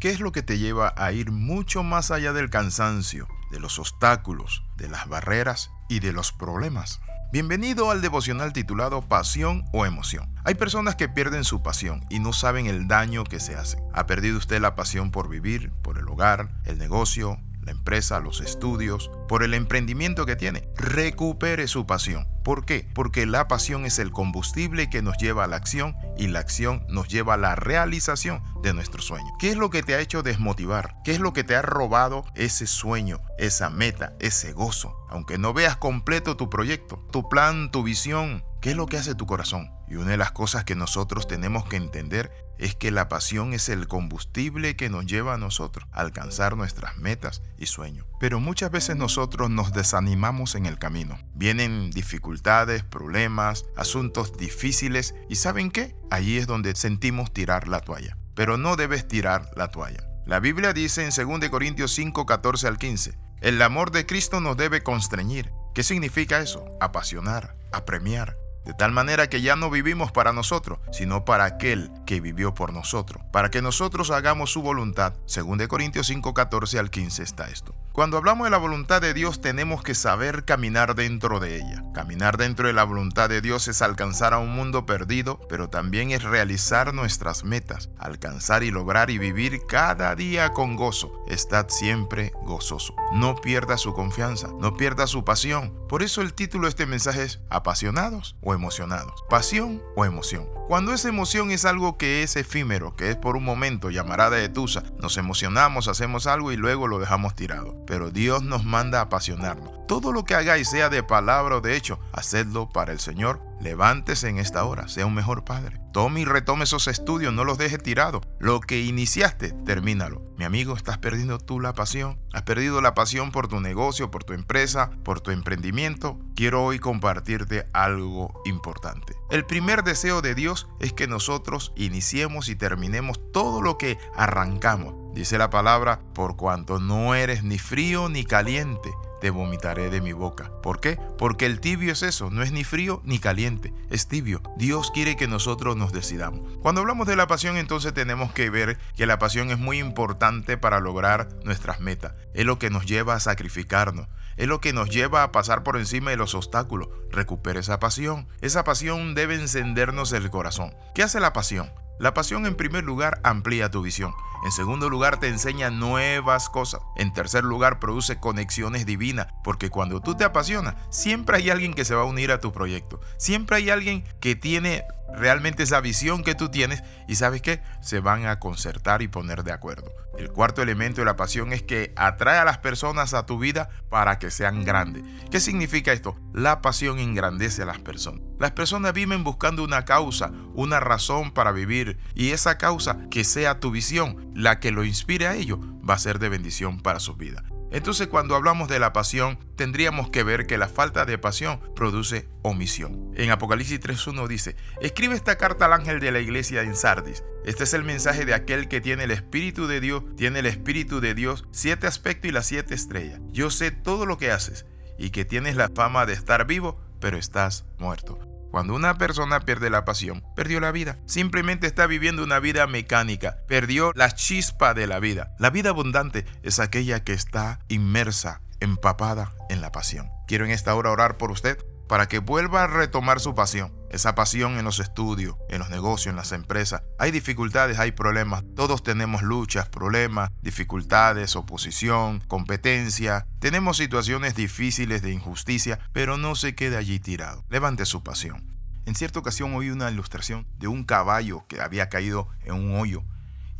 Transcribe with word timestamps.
¿Qué 0.00 0.08
es 0.08 0.18
lo 0.18 0.32
que 0.32 0.42
te 0.42 0.56
lleva 0.56 0.94
a 0.96 1.12
ir 1.12 1.30
mucho 1.30 1.82
más 1.82 2.10
allá 2.10 2.32
del 2.32 2.48
cansancio, 2.48 3.28
de 3.50 3.60
los 3.60 3.78
obstáculos, 3.78 4.64
de 4.78 4.88
las 4.88 5.06
barreras 5.10 5.70
y 5.90 6.00
de 6.00 6.14
los 6.14 6.32
problemas? 6.32 7.02
Bienvenido 7.34 7.90
al 7.90 8.00
devocional 8.00 8.54
titulado 8.54 9.02
Pasión 9.02 9.66
o 9.74 9.84
Emoción. 9.84 10.34
Hay 10.42 10.54
personas 10.54 10.96
que 10.96 11.10
pierden 11.10 11.44
su 11.44 11.62
pasión 11.62 12.02
y 12.08 12.18
no 12.18 12.32
saben 12.32 12.64
el 12.64 12.88
daño 12.88 13.24
que 13.24 13.40
se 13.40 13.56
hacen. 13.56 13.80
¿Ha 13.92 14.06
perdido 14.06 14.38
usted 14.38 14.58
la 14.58 14.74
pasión 14.74 15.10
por 15.10 15.28
vivir, 15.28 15.70
por 15.82 15.98
el 15.98 16.08
hogar, 16.08 16.48
el 16.64 16.78
negocio, 16.78 17.38
la 17.62 17.72
empresa, 17.72 18.20
los 18.20 18.40
estudios, 18.40 19.10
por 19.28 19.42
el 19.42 19.54
emprendimiento 19.54 20.26
que 20.26 20.36
tiene. 20.36 20.68
Recupere 20.76 21.68
su 21.68 21.86
pasión. 21.86 22.26
¿Por 22.42 22.64
qué? 22.64 22.88
Porque 22.94 23.26
la 23.26 23.48
pasión 23.48 23.84
es 23.84 23.98
el 23.98 24.12
combustible 24.12 24.88
que 24.88 25.02
nos 25.02 25.18
lleva 25.18 25.44
a 25.44 25.46
la 25.46 25.56
acción 25.56 25.94
y 26.16 26.28
la 26.28 26.38
acción 26.38 26.84
nos 26.88 27.08
lleva 27.08 27.34
a 27.34 27.36
la 27.36 27.54
realización 27.54 28.42
de 28.62 28.72
nuestro 28.72 29.02
sueño. 29.02 29.26
¿Qué 29.38 29.50
es 29.50 29.56
lo 29.56 29.70
que 29.70 29.82
te 29.82 29.94
ha 29.94 30.00
hecho 30.00 30.22
desmotivar? 30.22 30.96
¿Qué 31.04 31.12
es 31.12 31.20
lo 31.20 31.32
que 31.32 31.44
te 31.44 31.54
ha 31.54 31.62
robado 31.62 32.24
ese 32.34 32.66
sueño, 32.66 33.20
esa 33.38 33.68
meta, 33.68 34.14
ese 34.20 34.52
gozo? 34.52 34.96
Aunque 35.10 35.38
no 35.38 35.52
veas 35.52 35.76
completo 35.76 36.36
tu 36.36 36.48
proyecto, 36.48 37.04
tu 37.12 37.28
plan, 37.28 37.70
tu 37.70 37.82
visión, 37.82 38.42
¿qué 38.60 38.70
es 38.70 38.76
lo 38.76 38.86
que 38.86 38.98
hace 38.98 39.14
tu 39.14 39.26
corazón? 39.26 39.70
Y 39.88 39.96
una 39.96 40.12
de 40.12 40.16
las 40.16 40.32
cosas 40.32 40.64
que 40.64 40.74
nosotros 40.74 41.26
tenemos 41.26 41.64
que 41.64 41.76
entender 41.76 42.30
es 42.58 42.74
que 42.74 42.90
la 42.90 43.08
pasión 43.08 43.54
es 43.54 43.68
el 43.68 43.88
combustible 43.88 44.76
que 44.76 44.90
nos 44.90 45.06
lleva 45.06 45.34
a 45.34 45.38
nosotros 45.38 45.88
a 45.92 46.00
alcanzar 46.00 46.56
nuestras 46.56 46.98
metas 46.98 47.42
y 47.58 47.66
sueños. 47.66 48.06
Pero 48.20 48.38
muchas 48.38 48.70
veces 48.70 48.96
nosotros 48.96 49.50
nos 49.50 49.72
desanimamos 49.72 50.54
en 50.54 50.66
el 50.66 50.78
camino. 50.78 51.18
Vienen 51.34 51.90
dificultades, 51.90 52.84
problemas, 52.84 53.64
asuntos 53.76 54.36
difíciles 54.36 55.14
y 55.28 55.36
¿saben 55.36 55.70
qué? 55.70 55.96
Allí 56.10 56.36
es 56.36 56.46
donde 56.46 56.76
sentimos 56.76 57.32
tirar 57.32 57.66
la 57.66 57.80
toalla. 57.80 58.18
Pero 58.34 58.58
no 58.58 58.76
debes 58.76 59.08
tirar 59.08 59.50
la 59.56 59.68
toalla. 59.68 60.06
La 60.26 60.38
Biblia 60.38 60.72
dice 60.72 61.02
en 61.04 61.40
2 61.40 61.48
Corintios 61.48 61.92
5, 61.94 62.26
14 62.26 62.68
al 62.68 62.78
15, 62.78 63.18
el 63.40 63.62
amor 63.62 63.90
de 63.90 64.04
Cristo 64.04 64.40
nos 64.40 64.56
debe 64.58 64.82
constreñir. 64.82 65.50
¿Qué 65.74 65.82
significa 65.82 66.40
eso? 66.40 66.66
Apasionar, 66.80 67.56
apremiar 67.72 68.36
de 68.64 68.74
tal 68.74 68.92
manera 68.92 69.28
que 69.28 69.40
ya 69.40 69.56
no 69.56 69.70
vivimos 69.70 70.12
para 70.12 70.32
nosotros, 70.32 70.78
sino 70.92 71.24
para 71.24 71.44
aquel 71.44 71.90
que 72.10 72.20
vivió 72.20 72.54
por 72.54 72.72
nosotros, 72.72 73.22
para 73.30 73.52
que 73.52 73.62
nosotros 73.62 74.10
hagamos 74.10 74.50
su 74.50 74.62
voluntad. 74.62 75.14
Según 75.26 75.64
Corintios 75.68 76.08
5, 76.08 76.34
14 76.34 76.80
al 76.80 76.90
15 76.90 77.22
está 77.22 77.48
esto. 77.50 77.72
Cuando 77.92 78.16
hablamos 78.16 78.46
de 78.46 78.50
la 78.50 78.58
voluntad 78.58 79.00
de 79.00 79.14
Dios 79.14 79.40
tenemos 79.40 79.82
que 79.82 79.94
saber 79.94 80.44
caminar 80.44 80.94
dentro 80.94 81.38
de 81.38 81.56
ella. 81.56 81.84
Caminar 81.92 82.36
dentro 82.36 82.66
de 82.66 82.72
la 82.72 82.84
voluntad 82.84 83.28
de 83.28 83.40
Dios 83.40 83.68
es 83.68 83.82
alcanzar 83.82 84.32
a 84.32 84.38
un 84.38 84.54
mundo 84.54 84.86
perdido, 84.86 85.38
pero 85.48 85.70
también 85.70 86.10
es 86.10 86.22
realizar 86.24 86.94
nuestras 86.94 87.44
metas, 87.44 87.90
alcanzar 87.98 88.62
y 88.62 88.70
lograr 88.70 89.10
y 89.10 89.18
vivir 89.18 89.60
cada 89.68 90.14
día 90.16 90.50
con 90.50 90.76
gozo. 90.76 91.12
Estad 91.28 91.68
siempre 91.68 92.32
gozoso. 92.42 92.94
No 93.12 93.36
pierda 93.36 93.76
su 93.76 93.92
confianza, 93.92 94.48
no 94.58 94.76
pierda 94.76 95.06
su 95.06 95.24
pasión. 95.24 95.74
Por 95.88 96.02
eso 96.02 96.22
el 96.22 96.32
título 96.32 96.64
de 96.64 96.70
este 96.70 96.86
mensaje 96.86 97.24
es 97.24 97.40
Apasionados 97.50 98.36
o 98.40 98.54
emocionados. 98.54 99.24
Pasión 99.28 99.82
o 99.96 100.04
emoción. 100.04 100.48
Cuando 100.68 100.94
esa 100.94 101.08
emoción 101.08 101.50
es 101.50 101.64
algo 101.64 101.98
que 102.00 102.22
es 102.22 102.34
efímero, 102.36 102.96
que 102.96 103.10
es 103.10 103.16
por 103.16 103.36
un 103.36 103.44
momento, 103.44 103.90
llamarada 103.90 104.38
de 104.38 104.48
tusa, 104.48 104.84
nos 105.02 105.18
emocionamos, 105.18 105.86
hacemos 105.86 106.26
algo 106.26 106.50
y 106.50 106.56
luego 106.56 106.88
lo 106.88 106.98
dejamos 106.98 107.34
tirado. 107.34 107.76
Pero 107.86 108.10
Dios 108.10 108.42
nos 108.42 108.64
manda 108.64 109.00
a 109.00 109.02
apasionarnos. 109.02 109.79
Todo 109.90 110.12
lo 110.12 110.24
que 110.24 110.36
hagáis, 110.36 110.70
sea 110.70 110.88
de 110.88 111.02
palabra 111.02 111.56
o 111.56 111.60
de 111.60 111.74
hecho, 111.74 111.98
hacedlo 112.12 112.68
para 112.68 112.92
el 112.92 113.00
Señor 113.00 113.40
Levántese 113.60 114.30
en 114.30 114.38
esta 114.38 114.64
hora, 114.64 114.88
sea 114.88 115.04
un 115.04 115.14
mejor 115.14 115.44
padre. 115.44 115.78
Tome 115.92 116.20
y 116.20 116.24
retome 116.24 116.64
esos 116.64 116.88
estudios, 116.88 117.34
no 117.34 117.44
los 117.44 117.58
deje 117.58 117.76
tirados. 117.76 118.22
Lo 118.38 118.60
que 118.60 118.80
iniciaste, 118.80 119.52
termínalo. 119.52 120.22
Mi 120.38 120.46
amigo, 120.46 120.74
¿estás 120.74 120.96
perdiendo 120.96 121.38
tú 121.38 121.60
la 121.60 121.74
pasión? 121.74 122.18
¿Has 122.32 122.42
perdido 122.42 122.80
la 122.80 122.94
pasión 122.94 123.30
por 123.32 123.48
tu 123.48 123.60
negocio, 123.60 124.10
por 124.10 124.24
tu 124.24 124.32
empresa, 124.32 124.90
por 125.04 125.20
tu 125.20 125.30
emprendimiento? 125.30 126.18
Quiero 126.34 126.64
hoy 126.64 126.78
compartirte 126.78 127.66
algo 127.74 128.40
importante. 128.46 129.14
El 129.30 129.44
primer 129.44 129.84
deseo 129.84 130.22
de 130.22 130.34
Dios 130.34 130.66
es 130.80 130.94
que 130.94 131.06
nosotros 131.06 131.72
iniciemos 131.76 132.48
y 132.48 132.56
terminemos 132.56 133.20
todo 133.30 133.60
lo 133.60 133.76
que 133.76 133.98
arrancamos. 134.16 134.94
Dice 135.12 135.36
la 135.36 135.50
palabra, 135.50 136.00
por 136.14 136.36
cuanto 136.36 136.78
no 136.78 137.14
eres 137.14 137.44
ni 137.44 137.58
frío 137.58 138.08
ni 138.08 138.24
caliente 138.24 138.90
te 139.20 139.30
vomitaré 139.30 139.90
de 139.90 140.00
mi 140.00 140.12
boca. 140.12 140.50
¿Por 140.62 140.80
qué? 140.80 140.98
Porque 141.18 141.46
el 141.46 141.60
tibio 141.60 141.92
es 141.92 142.02
eso, 142.02 142.30
no 142.30 142.42
es 142.42 142.52
ni 142.52 142.64
frío 142.64 143.02
ni 143.04 143.18
caliente, 143.18 143.72
es 143.90 144.08
tibio. 144.08 144.42
Dios 144.56 144.90
quiere 144.90 145.16
que 145.16 145.28
nosotros 145.28 145.76
nos 145.76 145.92
decidamos. 145.92 146.58
Cuando 146.62 146.80
hablamos 146.80 147.06
de 147.06 147.16
la 147.16 147.26
pasión, 147.26 147.56
entonces 147.56 147.94
tenemos 147.94 148.32
que 148.32 148.50
ver 148.50 148.78
que 148.96 149.06
la 149.06 149.18
pasión 149.18 149.50
es 149.50 149.58
muy 149.58 149.78
importante 149.78 150.56
para 150.56 150.80
lograr 150.80 151.28
nuestras 151.44 151.80
metas. 151.80 152.12
Es 152.34 152.44
lo 152.44 152.58
que 152.58 152.70
nos 152.70 152.86
lleva 152.86 153.14
a 153.14 153.20
sacrificarnos. 153.20 154.08
Es 154.36 154.48
lo 154.48 154.60
que 154.60 154.72
nos 154.72 154.88
lleva 154.88 155.22
a 155.22 155.32
pasar 155.32 155.62
por 155.62 155.76
encima 155.76 156.10
de 156.10 156.16
los 156.16 156.34
obstáculos. 156.34 156.88
Recupera 157.10 157.60
esa 157.60 157.78
pasión. 157.78 158.26
Esa 158.40 158.64
pasión 158.64 159.14
debe 159.14 159.34
encendernos 159.34 160.12
el 160.12 160.30
corazón. 160.30 160.74
¿Qué 160.94 161.02
hace 161.02 161.20
la 161.20 161.32
pasión? 161.32 161.70
La 162.00 162.14
pasión 162.14 162.46
en 162.46 162.54
primer 162.54 162.82
lugar 162.82 163.20
amplía 163.24 163.70
tu 163.70 163.82
visión. 163.82 164.14
En 164.42 164.52
segundo 164.52 164.88
lugar 164.88 165.20
te 165.20 165.28
enseña 165.28 165.68
nuevas 165.68 166.48
cosas. 166.48 166.80
En 166.96 167.12
tercer 167.12 167.44
lugar 167.44 167.78
produce 167.78 168.18
conexiones 168.18 168.86
divinas. 168.86 169.26
Porque 169.44 169.68
cuando 169.68 170.00
tú 170.00 170.14
te 170.14 170.24
apasionas, 170.24 170.76
siempre 170.88 171.36
hay 171.36 171.50
alguien 171.50 171.74
que 171.74 171.84
se 171.84 171.94
va 171.94 172.00
a 172.00 172.06
unir 172.06 172.32
a 172.32 172.40
tu 172.40 172.52
proyecto. 172.52 173.02
Siempre 173.18 173.56
hay 173.56 173.68
alguien 173.68 174.02
que 174.18 174.34
tiene 174.34 174.82
realmente 175.14 175.62
esa 175.62 175.80
visión 175.80 176.22
que 176.22 176.34
tú 176.34 176.50
tienes 176.50 176.82
y 177.08 177.16
sabes 177.16 177.42
que 177.42 177.62
se 177.80 178.00
van 178.00 178.26
a 178.26 178.38
concertar 178.38 179.02
y 179.02 179.08
poner 179.08 179.44
de 179.44 179.52
acuerdo. 179.52 179.92
El 180.18 180.30
cuarto 180.30 180.62
elemento 180.62 181.00
de 181.00 181.06
la 181.06 181.16
pasión 181.16 181.52
es 181.52 181.62
que 181.62 181.92
atrae 181.96 182.38
a 182.38 182.44
las 182.44 182.58
personas 182.58 183.14
a 183.14 183.26
tu 183.26 183.38
vida 183.38 183.70
para 183.88 184.18
que 184.18 184.30
sean 184.30 184.64
grandes. 184.64 185.04
¿Qué 185.30 185.40
significa 185.40 185.92
esto? 185.92 186.16
La 186.32 186.60
pasión 186.60 186.98
engrandece 186.98 187.62
a 187.62 187.66
las 187.66 187.78
personas. 187.78 188.22
Las 188.38 188.50
personas 188.52 188.92
viven 188.92 189.24
buscando 189.24 189.64
una 189.64 189.84
causa, 189.84 190.32
una 190.54 190.80
razón 190.80 191.30
para 191.32 191.52
vivir 191.52 191.98
y 192.14 192.30
esa 192.30 192.58
causa 192.58 192.98
que 193.10 193.24
sea 193.24 193.60
tu 193.60 193.70
visión, 193.70 194.30
la 194.34 194.60
que 194.60 194.72
lo 194.72 194.84
inspire 194.84 195.26
a 195.26 195.34
ello, 195.34 195.60
va 195.88 195.94
a 195.94 195.98
ser 195.98 196.18
de 196.18 196.28
bendición 196.28 196.80
para 196.80 197.00
su 197.00 197.14
vida. 197.14 197.44
Entonces 197.70 198.08
cuando 198.08 198.34
hablamos 198.34 198.68
de 198.68 198.78
la 198.78 198.92
pasión, 198.92 199.38
tendríamos 199.56 200.10
que 200.10 200.22
ver 200.22 200.46
que 200.46 200.58
la 200.58 200.68
falta 200.68 201.04
de 201.04 201.18
pasión 201.18 201.60
produce 201.74 202.28
omisión. 202.42 203.12
En 203.16 203.30
Apocalipsis 203.30 203.80
3.1 203.80 204.26
dice, 204.26 204.56
escribe 204.80 205.14
esta 205.14 205.36
carta 205.36 205.66
al 205.66 205.72
ángel 205.72 206.00
de 206.00 206.12
la 206.12 206.20
iglesia 206.20 206.62
en 206.62 206.74
Sardis. 206.74 207.24
Este 207.44 207.64
es 207.64 207.74
el 207.74 207.84
mensaje 207.84 208.24
de 208.24 208.34
aquel 208.34 208.68
que 208.68 208.80
tiene 208.80 209.04
el 209.04 209.10
Espíritu 209.10 209.66
de 209.66 209.80
Dios, 209.80 210.04
tiene 210.16 210.40
el 210.40 210.46
Espíritu 210.46 211.00
de 211.00 211.14
Dios, 211.14 211.46
siete 211.52 211.86
aspectos 211.86 212.28
y 212.28 212.32
las 212.32 212.46
siete 212.46 212.74
estrellas. 212.74 213.20
Yo 213.32 213.50
sé 213.50 213.70
todo 213.70 214.06
lo 214.06 214.18
que 214.18 214.30
haces 214.30 214.66
y 214.98 215.10
que 215.10 215.24
tienes 215.24 215.56
la 215.56 215.68
fama 215.68 216.06
de 216.06 216.12
estar 216.12 216.46
vivo, 216.46 216.78
pero 217.00 217.16
estás 217.16 217.64
muerto. 217.78 218.29
Cuando 218.50 218.74
una 218.74 218.98
persona 218.98 219.40
pierde 219.40 219.70
la 219.70 219.84
pasión, 219.84 220.24
perdió 220.34 220.60
la 220.60 220.72
vida. 220.72 220.98
Simplemente 221.06 221.66
está 221.66 221.86
viviendo 221.86 222.24
una 222.24 222.40
vida 222.40 222.66
mecánica. 222.66 223.38
Perdió 223.46 223.92
la 223.94 224.10
chispa 224.10 224.74
de 224.74 224.86
la 224.86 224.98
vida. 224.98 225.34
La 225.38 225.50
vida 225.50 225.70
abundante 225.70 226.26
es 226.42 226.58
aquella 226.58 227.04
que 227.04 227.12
está 227.12 227.60
inmersa, 227.68 228.42
empapada 228.58 229.32
en 229.48 229.60
la 229.60 229.70
pasión. 229.72 230.10
Quiero 230.26 230.44
en 230.44 230.50
esta 230.50 230.74
hora 230.74 230.90
orar 230.90 231.16
por 231.16 231.30
usted 231.30 231.58
para 231.88 232.06
que 232.06 232.18
vuelva 232.18 232.64
a 232.64 232.66
retomar 232.66 233.20
su 233.20 233.34
pasión. 233.34 233.79
Esa 233.90 234.14
pasión 234.14 234.56
en 234.56 234.64
los 234.64 234.78
estudios, 234.78 235.36
en 235.48 235.58
los 235.58 235.68
negocios, 235.68 236.12
en 236.12 236.16
las 236.16 236.32
empresas. 236.32 236.82
Hay 236.98 237.10
dificultades, 237.10 237.78
hay 237.78 237.92
problemas. 237.92 238.44
Todos 238.54 238.82
tenemos 238.82 239.22
luchas, 239.22 239.68
problemas, 239.68 240.30
dificultades, 240.42 241.34
oposición, 241.34 242.20
competencia. 242.28 243.26
Tenemos 243.40 243.76
situaciones 243.78 244.36
difíciles 244.36 245.02
de 245.02 245.12
injusticia, 245.12 245.80
pero 245.92 246.16
no 246.16 246.36
se 246.36 246.54
quede 246.54 246.76
allí 246.76 247.00
tirado. 247.00 247.44
Levante 247.50 247.84
su 247.84 248.02
pasión. 248.02 248.44
En 248.86 248.94
cierta 248.94 249.18
ocasión 249.18 249.54
oí 249.54 249.70
una 249.70 249.90
ilustración 249.90 250.46
de 250.58 250.68
un 250.68 250.84
caballo 250.84 251.44
que 251.48 251.60
había 251.60 251.88
caído 251.88 252.28
en 252.44 252.54
un 252.54 252.78
hoyo 252.78 253.04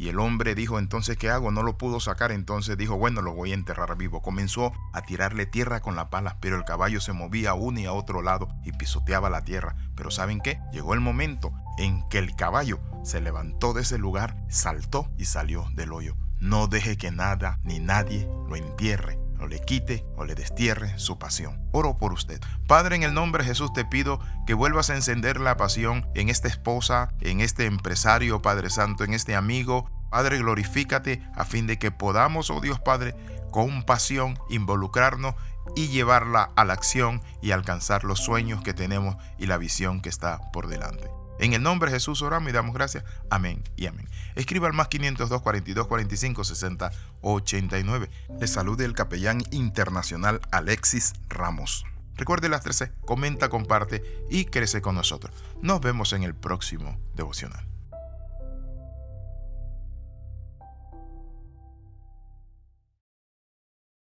y 0.00 0.08
el 0.08 0.18
hombre 0.18 0.54
dijo, 0.54 0.78
entonces, 0.78 1.18
¿qué 1.18 1.28
hago? 1.28 1.50
No 1.50 1.62
lo 1.62 1.76
pudo 1.76 2.00
sacar, 2.00 2.32
entonces 2.32 2.78
dijo, 2.78 2.96
bueno, 2.96 3.20
lo 3.20 3.34
voy 3.34 3.50
a 3.50 3.54
enterrar 3.54 3.98
vivo. 3.98 4.22
Comenzó 4.22 4.72
a 4.94 5.02
tirarle 5.02 5.44
tierra 5.44 5.80
con 5.80 5.94
la 5.94 6.08
pala, 6.08 6.38
pero 6.40 6.56
el 6.56 6.64
caballo 6.64 7.02
se 7.02 7.12
movía 7.12 7.50
a 7.50 7.54
uno 7.54 7.80
y 7.80 7.84
a 7.84 7.92
otro 7.92 8.22
lado 8.22 8.48
y 8.64 8.72
pisoteaba 8.72 9.28
la 9.28 9.44
tierra. 9.44 9.76
Pero 9.94 10.10
¿saben 10.10 10.40
qué? 10.40 10.58
Llegó 10.72 10.94
el 10.94 11.00
momento 11.00 11.52
en 11.76 12.08
que 12.08 12.16
el 12.16 12.34
caballo 12.34 12.80
se 13.04 13.20
levantó 13.20 13.74
de 13.74 13.82
ese 13.82 13.98
lugar, 13.98 14.42
saltó 14.48 15.10
y 15.18 15.26
salió 15.26 15.66
del 15.74 15.92
hoyo. 15.92 16.16
No 16.38 16.66
deje 16.66 16.96
que 16.96 17.10
nada 17.10 17.60
ni 17.62 17.78
nadie 17.78 18.26
lo 18.48 18.56
entierre 18.56 19.19
o 19.40 19.46
le 19.46 19.60
quite 19.60 20.04
o 20.16 20.24
le 20.24 20.34
destierre 20.34 20.98
su 20.98 21.18
pasión. 21.18 21.60
Oro 21.72 21.98
por 21.98 22.12
usted. 22.12 22.40
Padre, 22.66 22.96
en 22.96 23.02
el 23.02 23.14
nombre 23.14 23.42
de 23.42 23.50
Jesús 23.50 23.72
te 23.72 23.84
pido 23.84 24.20
que 24.46 24.54
vuelvas 24.54 24.90
a 24.90 24.96
encender 24.96 25.40
la 25.40 25.56
pasión 25.56 26.08
en 26.14 26.28
esta 26.28 26.48
esposa, 26.48 27.14
en 27.20 27.40
este 27.40 27.66
empresario, 27.66 28.42
Padre 28.42 28.70
Santo, 28.70 29.04
en 29.04 29.14
este 29.14 29.34
amigo. 29.34 29.90
Padre, 30.10 30.38
glorifícate 30.38 31.22
a 31.34 31.44
fin 31.44 31.66
de 31.66 31.78
que 31.78 31.90
podamos, 31.90 32.50
oh 32.50 32.60
Dios 32.60 32.80
Padre, 32.80 33.14
con 33.50 33.84
pasión 33.84 34.38
involucrarnos 34.48 35.34
y 35.76 35.88
llevarla 35.88 36.50
a 36.56 36.64
la 36.64 36.72
acción 36.72 37.22
y 37.42 37.52
alcanzar 37.52 38.04
los 38.04 38.20
sueños 38.20 38.62
que 38.62 38.74
tenemos 38.74 39.16
y 39.38 39.46
la 39.46 39.56
visión 39.56 40.00
que 40.00 40.08
está 40.08 40.40
por 40.52 40.68
delante. 40.68 41.19
En 41.40 41.54
el 41.54 41.62
nombre 41.62 41.90
de 41.90 41.96
Jesús 41.96 42.20
oramos 42.20 42.50
y 42.50 42.52
damos 42.52 42.74
gracias. 42.74 43.02
Amén 43.30 43.64
y 43.74 43.86
amén. 43.86 44.06
Escriba 44.34 44.66
al 44.66 44.74
más 44.74 44.88
502 44.88 45.40
42 45.40 45.86
45 45.86 46.44
60 46.44 46.92
89. 47.22 48.10
Le 48.38 48.46
salude 48.46 48.84
el 48.84 48.92
capellán 48.92 49.42
internacional 49.50 50.40
Alexis 50.52 51.14
Ramos. 51.30 51.86
Recuerde 52.16 52.50
las 52.50 52.60
13, 52.60 52.92
comenta, 53.06 53.48
comparte 53.48 54.04
y 54.28 54.44
crece 54.44 54.82
con 54.82 54.94
nosotros. 54.94 55.34
Nos 55.62 55.80
vemos 55.80 56.12
en 56.12 56.24
el 56.24 56.34
próximo 56.34 56.98
devocional. 57.14 57.69